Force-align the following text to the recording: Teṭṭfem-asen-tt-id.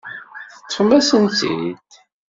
Teṭṭfem-asen-tt-id. 0.59 1.75